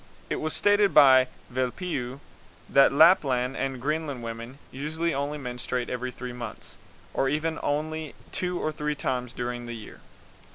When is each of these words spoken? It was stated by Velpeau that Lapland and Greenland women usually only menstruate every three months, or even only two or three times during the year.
It 0.31 0.37
was 0.41 0.55
stated 0.55 0.95
by 0.95 1.27
Velpeau 1.51 2.21
that 2.67 2.91
Lapland 2.91 3.55
and 3.55 3.79
Greenland 3.79 4.23
women 4.23 4.57
usually 4.71 5.13
only 5.13 5.37
menstruate 5.37 5.91
every 5.91 6.09
three 6.09 6.33
months, 6.33 6.79
or 7.13 7.29
even 7.29 7.59
only 7.61 8.15
two 8.31 8.59
or 8.59 8.71
three 8.71 8.95
times 8.95 9.31
during 9.31 9.67
the 9.67 9.75
year. 9.75 9.99